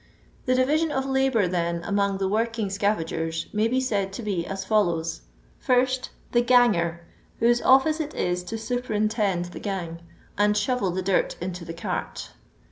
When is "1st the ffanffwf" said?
5.67-6.97